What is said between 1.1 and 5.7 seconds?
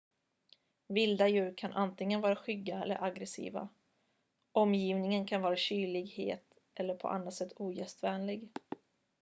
djur kan antingen vara skygga eller aggressiva omgivningen kan vara